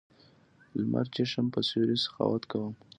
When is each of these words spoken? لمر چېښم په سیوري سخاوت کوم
لمر 0.79 1.05
چېښم 1.13 1.47
په 1.53 1.59
سیوري 1.67 1.97
سخاوت 2.05 2.43
کوم 2.51 2.73